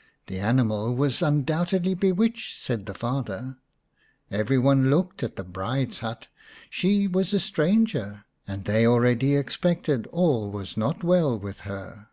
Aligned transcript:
"The 0.26 0.38
animal 0.38 0.94
was 0.94 1.22
undoubtedly 1.22 1.94
bewitched," 1.94 2.60
said 2.62 2.84
the 2.84 2.92
father. 2.92 3.56
Every 4.30 4.58
one 4.58 4.90
looked 4.90 5.22
at 5.22 5.36
the 5.36 5.44
bride's 5.44 6.00
hut; 6.00 6.26
she 6.68 7.08
was 7.08 7.32
a 7.32 7.40
stranger, 7.40 8.26
and 8.46 8.66
they 8.66 8.86
already 8.86 9.34
expected 9.34 10.06
all 10.08 10.50
was 10.50 10.76
not 10.76 11.02
well 11.02 11.38
with 11.38 11.60
her. 11.60 12.10